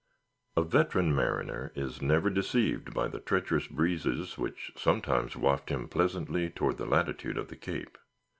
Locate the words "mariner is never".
1.15-2.31